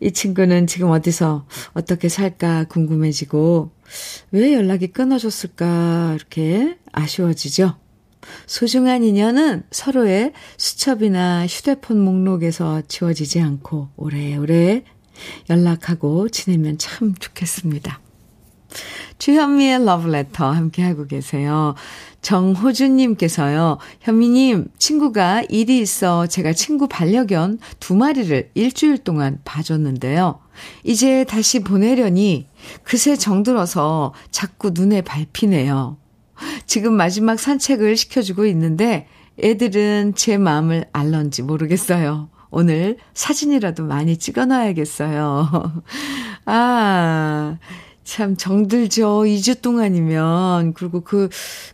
[0.00, 3.70] 이 친구는 지금 어디서 어떻게 살까 궁금해지고
[4.32, 7.85] 왜 연락이 끊어졌을까 이렇게 아쉬워지죠.
[8.46, 14.84] 소중한 인연은 서로의 수첩이나 휴대폰 목록에서 지워지지 않고 오래오래
[15.48, 18.00] 연락하고 지내면 참 좋겠습니다.
[19.18, 21.74] 주현미의 러브레터 함께하고 계세요.
[22.20, 30.40] 정호준님께서요, 현미님, 친구가 일이 있어 제가 친구 반려견 두 마리를 일주일 동안 봐줬는데요.
[30.84, 32.48] 이제 다시 보내려니
[32.82, 35.98] 그새 정들어서 자꾸 눈에 밟히네요.
[36.66, 39.08] 지금 마지막 산책을 시켜주고 있는데
[39.42, 42.28] 애들은 제 마음을 알런지 모르겠어요.
[42.50, 45.82] 오늘 사진이라도 많이 찍어놔야겠어요.
[46.46, 47.58] 아,
[48.04, 49.24] 참 정들죠.
[49.24, 50.72] 2주 동안이면.
[50.74, 51.28] 그리고 그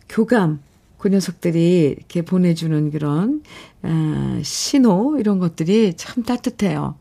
[0.09, 0.61] 교감,
[0.97, 3.43] 그 녀석들이 이렇게 보내주는 그런,
[3.83, 6.95] 아, 신호, 이런 것들이 참 따뜻해요.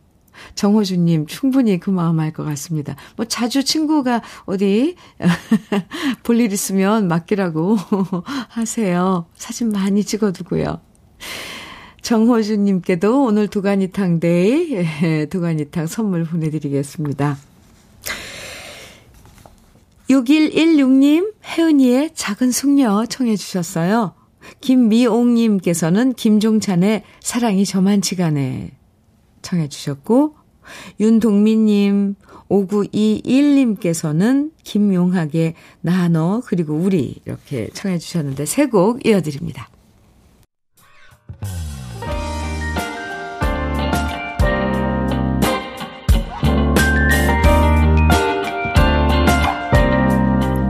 [0.55, 2.97] 정호주님, 충분히 그 마음 알 것 같습니다.
[3.17, 4.97] 뭐, 자주 친구가 어디,
[6.25, 7.77] 볼 일 있으면 맡기라고
[8.49, 9.27] 하세요.
[9.35, 10.81] 사진 많이 찍어두고요.
[12.01, 14.85] 정호주님께도 오늘 도가니탕 day,
[15.31, 17.39] 도가니탕 선물 보내드리겠습니다.
[20.11, 24.15] 6116님, 혜은이의 작은 숙녀 청해 주셨어요.
[24.61, 28.73] 김미옥님께서는 김종찬의 사랑이 저만치가네
[29.43, 30.35] 청해 주셨고,
[31.01, 32.15] 윤동민님,
[32.49, 39.69] 5921님께서는 김용학의 나, 너, 그리고 우리 이렇게 청해 주셨는데 세 곡 이어드립니다.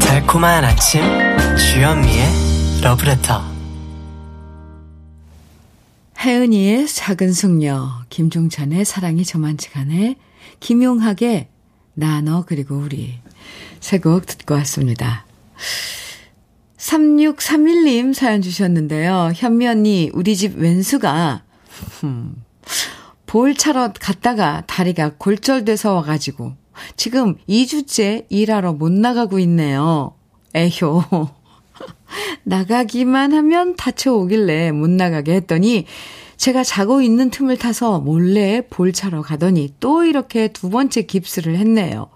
[0.01, 1.03] 달콤한 아침
[1.57, 3.52] 주현미의 러브레터
[6.25, 10.17] 혜은이의 작은 숙녀 김종찬의 사랑이 저만치가네
[10.61, 11.49] 김용학의
[11.95, 13.19] 나너 그리고 우리
[13.81, 15.27] 세 곡 듣고 왔습니다.
[16.79, 19.33] 3631님 사연 주셨는데요.
[19.35, 21.43] 현미 언니 우리 집 왼수가
[22.05, 22.45] 음,
[23.27, 26.55] 볼 차러 갔다가 다리가 골절돼서 와가지고
[26.97, 30.15] 지금 2주째 일하러 못 나가고 있네요.
[30.55, 31.03] 에효.
[32.44, 35.87] 나가기만 하면 다쳐오길래 못 나가게 했더니
[36.37, 42.09] 제가 자고 있는 틈을 타서 몰래 볼 차러 가더니 또 이렇게 두 번째 깁스를 했네요.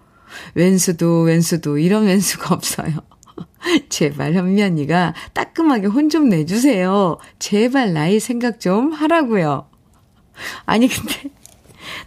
[0.54, 2.92] 왼수도 왼수도 이런 왼수가 없어요.
[3.88, 7.18] 제발 현미 언니가 따끔하게 혼 좀 내주세요.
[7.38, 9.68] 제발 나이 생각 좀 하라고요.
[10.66, 11.30] 아니 근데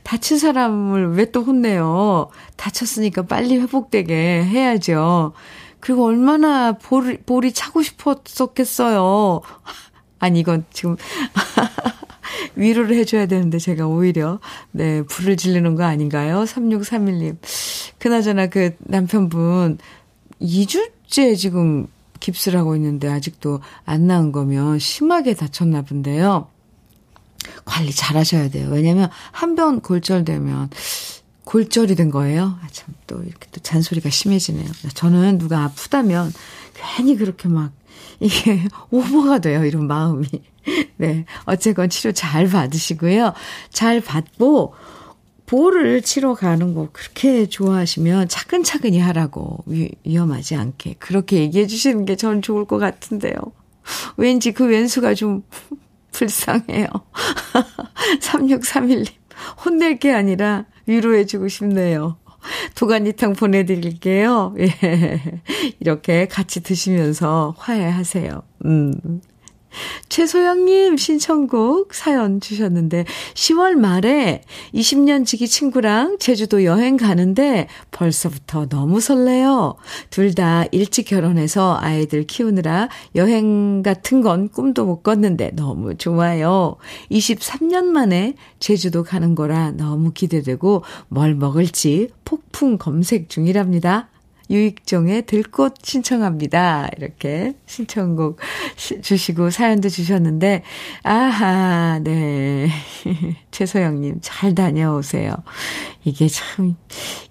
[0.04, 2.30] 다친 사람을 왜 또 혼내요?
[2.58, 5.34] 다쳤으니까 빨리 회복되게 해야죠.
[5.80, 9.42] 그리고 얼마나 볼, 볼이 차고 싶었었겠어요.
[10.20, 10.98] 아니, 이건 지금,
[12.56, 14.40] 위로를 해줘야 되는데 제가 오히려,
[14.72, 16.44] 네, 불을 지르는 거 아닌가요?
[16.44, 17.38] 3631님.
[18.00, 19.78] 그나저나 그 남편분,
[20.42, 21.88] 2주째 지금
[22.20, 26.48] 깁스를 하고 있는데 아직도 안 나은 거면 심하게 다쳤나 본데요.
[27.66, 28.70] 관리 잘 하셔야 돼요.
[28.72, 30.70] 왜냐면 한 번 골절되면
[31.50, 32.60] 골절이 된 거예요.
[32.62, 34.68] 아, 참, 또 이렇게 또 잔소리가 심해지네요.
[34.94, 36.32] 저는 누가 아프다면
[36.76, 37.72] 괜히 그렇게 막
[38.20, 39.66] 이게 오버가 돼요.
[39.66, 40.28] 이런 마음이.
[40.98, 41.26] 네.
[41.46, 43.34] 어쨌건 치료 잘 받으시고요.
[43.72, 44.76] 잘 받고,
[45.48, 52.16] 볼을 치러 가는 거 그렇게 좋아하시면 차근차근히 하라고 위, 위험하지 않게 그렇게 얘기해 주시는 게
[52.16, 53.34] 전 좋을 것 같은데요.
[54.18, 55.42] 왠지 그 왼수가 좀
[56.12, 56.86] 불쌍해요.
[58.22, 59.08] 3631님.
[59.66, 62.18] 혼낼 게 아니라 위로해주고 싶네요.
[62.76, 64.56] 도가니탕 보내드릴게요.
[64.60, 65.42] 예.
[65.80, 68.42] 이렇게 같이 드시면서 화해하세요.
[68.66, 69.22] 음.
[70.10, 73.06] 최소영님 신청곡 사연 주셨는데
[73.36, 79.76] 10월 말에 20년 지기 친구랑 제주도 여행 가는데 벌써부터 너무 설레요.
[80.10, 86.78] 둘 다 일찍 결혼해서 아이들 키우느라 여행 같은 건 꿈도 못 꿨는데 너무 좋아요.
[87.12, 94.10] 23년 만에 제주도 가는 거라 너무 기대되고 뭘 먹을지 폭풍 검색 중이랍니다.
[94.50, 96.90] 유익종의 들꽃 신청합니다.
[96.98, 98.40] 이렇게 신청곡
[99.02, 100.64] 주시고 사연도 주셨는데,
[101.04, 102.70] 아하, 네.
[103.52, 105.34] 최소영님, 잘 다녀오세요.
[106.04, 106.76] 이게 참,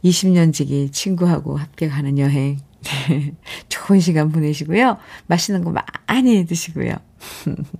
[0.04, 2.58] 20년 지기 친구하고 함께 가는 여행.
[3.68, 4.98] 좋은 시간 보내시고요.
[5.26, 6.94] 맛있는 거 많이 드시고요.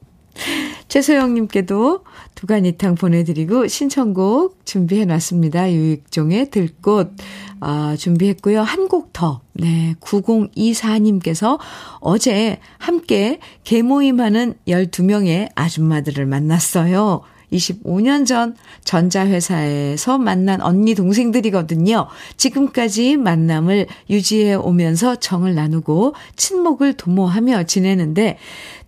[0.88, 5.72] 최소영님께도 두가니탕 보내드리고 신청곡 준비해놨습니다.
[5.72, 7.12] 유익종의 들꽃
[7.60, 8.62] 아, 준비했고요.
[8.62, 9.42] 한 곡 더.
[9.52, 11.58] 네, 9024님께서
[12.00, 17.22] 어제 함께 개모임하는 12명의 아줌마들을 만났어요.
[17.52, 18.54] 25년 전
[18.84, 22.06] 전자회사에서 만난 언니 동생들이거든요.
[22.36, 28.38] 지금까지 만남을 유지해 오면서 정을 나누고 친목을 도모하며 지내는데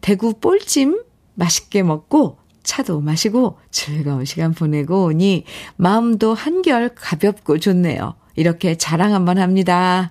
[0.00, 1.02] 대구 볼찜
[1.34, 5.44] 맛있게 먹고 차도 마시고 즐거운 시간 보내고 오니
[5.76, 8.14] 마음도 한결 가볍고 좋네요.
[8.36, 10.10] 이렇게 자랑 한번 합니다.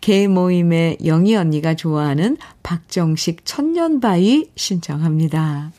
[0.00, 5.72] 개 모임에 영희 언니가 좋아하는 박정식 천년바위 신청합니다.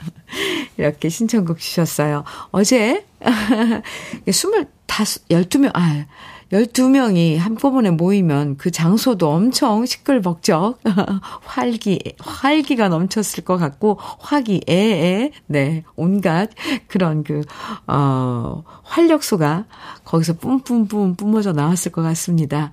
[0.78, 2.24] 이렇게 신청곡 주셨어요.
[2.52, 3.06] 어제
[4.28, 6.06] 25, 12명, 아,
[6.52, 10.80] 12명이 한꺼번에 모이면 그 장소도 엄청 시끌벅적,
[11.46, 16.50] 활기, 활기가 넘쳤을 것 같고, 화기애애, 네, 온갖
[16.88, 17.42] 그런 그,
[17.88, 19.66] 어, 활력소가
[20.06, 22.72] 거기서 뿜뿜뿜 뿜어져 나왔을 것 같습니다.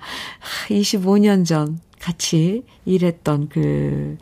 [0.70, 4.16] 25년 전 같이 일했던 그,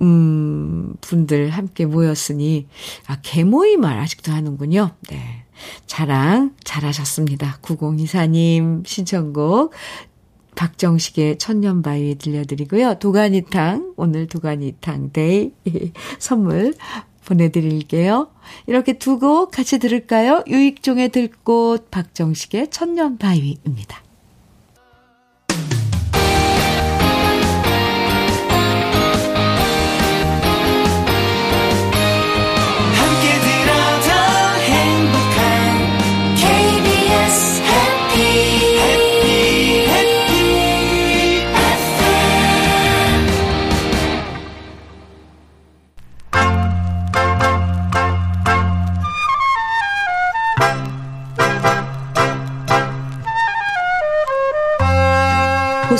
[0.00, 2.66] 음, 분들 함께 모였으니,
[3.06, 4.90] 아, 계모임을 아직도 하는군요.
[5.08, 5.41] 네.
[5.86, 7.58] 자랑 잘하셨습니다.
[7.62, 9.72] 9024님 신청곡
[10.54, 12.94] 박정식의 천년바위 들려드리고요.
[12.98, 15.52] 도가니탕, 오늘 도가니탕 day
[16.18, 16.74] 선물
[17.24, 18.28] 보내드릴게요.
[18.66, 20.42] 이렇게 두 곡 같이 들을까요?
[20.46, 24.02] 유익종의 들꽃, 박정식의 천년바위입니다.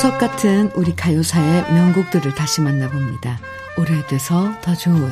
[0.02, 3.38] 보석 같은 우리 가요사의 명곡들을 다시 만나봅니다.
[3.78, 5.08] 오래돼서 더 좋은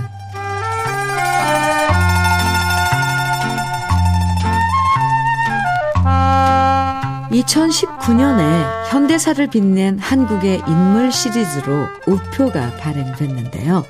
[7.30, 13.84] 2019년에 현대사를 빛낸 한국의 인물 시리즈로 우표가 발행됐는데요.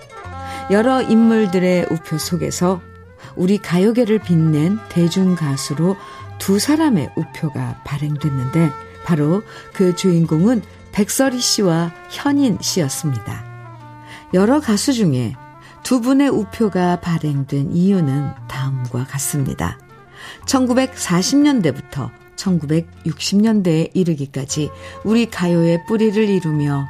[0.71, 2.83] 여러 인물들의 우표 속에서
[3.37, 5.97] 우리 가요계를 빛낸 대중가수로
[6.37, 8.71] 두 사람의 우표가 발행됐는데
[9.07, 9.43] 바로
[9.73, 10.61] 그 주인공은
[10.93, 13.45] 백설이 씨와 현인 씨였습니다.
[14.35, 15.35] 여러 가수 중에
[15.83, 19.79] 두 분의 우표가 발행된 이유는 다음과 같습니다.
[20.47, 24.71] 1940년대부터 1960년대에 이르기까지
[25.05, 26.87] 우리 가요의 뿌리를 이루며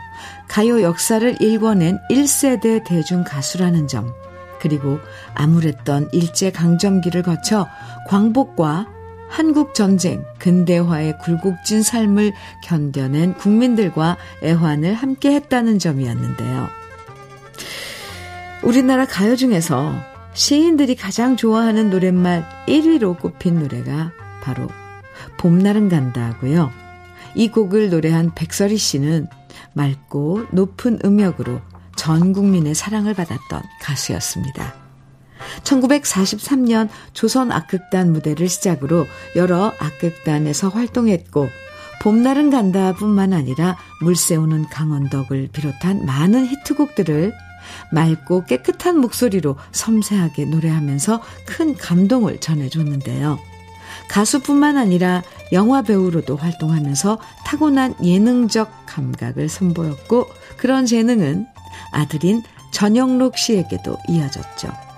[0.48, 4.12] 가요 역사를 일궈낸 1세대 대중 가수라는 점,
[4.60, 4.98] 그리고
[5.34, 7.66] 암울했던 일제 강점기를 거쳐
[8.08, 8.86] 광복과
[9.30, 12.32] 한국 전쟁, 근대화의 굴곡진 삶을
[12.64, 16.68] 견뎌낸 국민들과 애환을 함께 했다는 점이었는데요.
[18.62, 19.94] 우리나라 가요 중에서
[20.34, 24.12] 시인들이 가장 좋아하는 노랫말 1위로 꼽힌 노래가
[24.42, 24.68] 바로
[25.38, 26.70] 봄날은 간다 하고요.
[27.34, 29.28] 이 곡을 노래한 백설이 씨는
[29.72, 31.60] 맑고 높은 음역으로
[31.96, 34.79] 전 국민의 사랑을 받았던 가수였습니다.
[35.62, 41.48] 1943년 조선 악극단 무대를 시작으로 여러 악극단에서 활동했고
[42.00, 47.32] 봄날은 간다 뿐만 아니라 물새우는 강원덕을 비롯한 많은 히트곡들을
[47.92, 53.38] 맑고 깨끗한 목소리로 섬세하게 노래하면서 큰 감동을 전해줬는데요.
[54.08, 55.22] 가수뿐만 아니라
[55.52, 60.26] 영화 배우로도 활동하면서 타고난 예능적 감각을 선보였고
[60.56, 61.46] 그런 재능은
[61.92, 62.42] 아들인
[62.72, 64.89] 전영록 씨에게도 이어졌죠.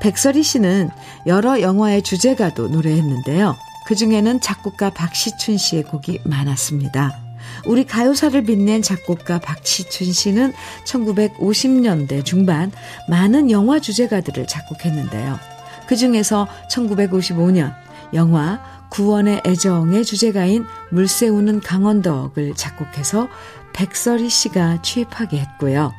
[0.00, 0.90] 백설이 씨는
[1.26, 3.56] 여러 영화의 주제가도 노래했는데요.
[3.86, 7.18] 그 중에는 작곡가 박시춘 씨의 곡이 많았습니다.
[7.66, 10.52] 우리 가요사를 빛낸 작곡가 박시춘 씨는
[10.84, 12.72] 1950년대 중반
[13.08, 15.38] 많은 영화 주제가들을 작곡했는데요.
[15.86, 17.74] 그 중에서 1955년
[18.14, 23.28] 영화 구원의 애정의 주제가인 물새우는 강언덕을 작곡해서
[23.72, 25.92] 백설희 씨가 취입하게 했고요.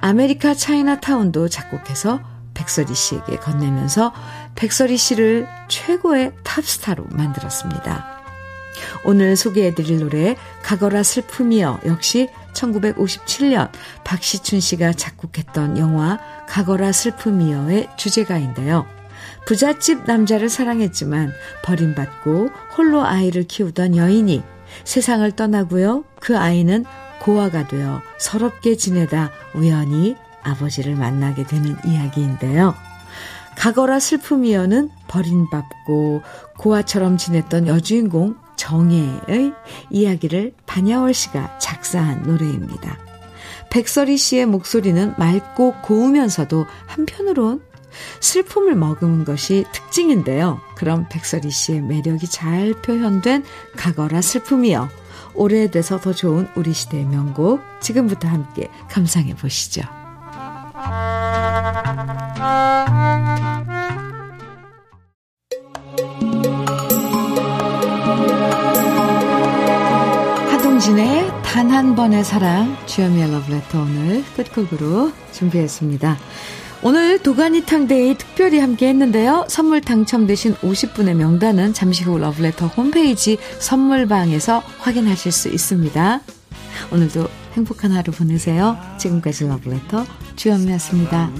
[0.00, 2.20] 아메리카 차이나타운도 작곡해서
[2.54, 4.12] 백설희 씨에게 건네면서
[4.54, 8.14] 백설희 씨를 최고의 탑스타로 만들었습니다.
[9.04, 13.70] 오늘 소개해드릴 노래 가거라 슬픔이여 역시 1957년
[14.04, 18.86] 박시춘 씨가 작곡했던 영화 가거라 슬픔이여의 주제가인데요.
[19.46, 21.32] 부잣집 남자를 사랑했지만
[21.62, 24.42] 버림받고 홀로 아이를 키우던 여인이
[24.84, 26.04] 세상을 떠나고요.
[26.20, 26.84] 그 아이는
[27.20, 32.74] 고아가 되어 서럽게 지내다 우연히 아버지를 만나게 되는 이야기인데요.
[33.56, 36.22] 가거라 슬픔이여는 버림받고
[36.58, 39.52] 고아처럼 지냈던 여주인공 정혜의
[39.90, 42.98] 이야기를 반야월 씨가 작사한 노래입니다.
[43.70, 47.62] 백설이 씨의 목소리는 맑고 고우면서도 한편으론
[48.20, 50.60] 슬픔을 머금은 것이 특징인데요.
[50.76, 53.44] 그럼 백설이 씨의 매력이 잘 표현된
[53.76, 54.88] 가거라 슬픔이여
[55.34, 59.82] 오래돼서 더 좋은 우리 시대의 명곡 지금부터 함께 감상해 보시죠.
[70.50, 76.16] 하동진의 단 한 번의 사랑 주현미의 러브레터 오늘 끝곡으로 준비했습니다.
[76.82, 79.46] 오늘 도가니탕 day 특별히 함께 했는데요.
[79.48, 86.20] 선물 당첨되신 50분의 명단은 잠시 후 러브레터 홈페이지 선물방에서 확인하실 수 있습니다.
[86.92, 88.76] 오늘도 행복한 하루 보내세요.
[88.98, 90.04] 지금까지 러브레터
[90.36, 91.30] 주현미였습니다.